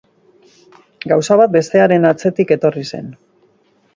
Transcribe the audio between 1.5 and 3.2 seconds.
bestearen atzetik etorri zen.